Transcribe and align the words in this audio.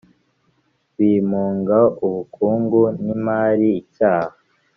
bimunga 0.97 1.79
ubukungu 2.05 2.79
n 3.03 3.05
imari 3.15 3.67
icyaha 3.81 4.35